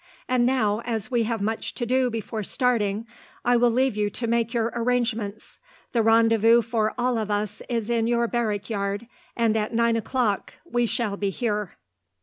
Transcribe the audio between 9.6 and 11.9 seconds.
nine o'clock we shall be here."